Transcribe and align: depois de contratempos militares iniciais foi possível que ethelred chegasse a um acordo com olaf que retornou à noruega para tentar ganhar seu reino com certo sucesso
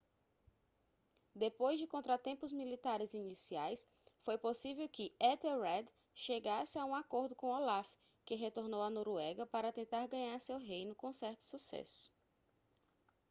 depois 1.35 1.79
de 1.79 1.85
contratempos 1.85 2.51
militares 2.51 3.13
iniciais 3.13 3.87
foi 4.21 4.35
possível 4.35 4.89
que 4.89 5.15
ethelred 5.21 5.87
chegasse 6.15 6.79
a 6.79 6.85
um 6.85 6.95
acordo 6.95 7.35
com 7.35 7.51
olaf 7.51 7.87
que 8.25 8.33
retornou 8.33 8.81
à 8.81 8.89
noruega 8.89 9.45
para 9.45 9.71
tentar 9.71 10.07
ganhar 10.07 10.39
seu 10.39 10.57
reino 10.57 10.95
com 10.95 11.13
certo 11.13 11.45
sucesso 11.45 12.09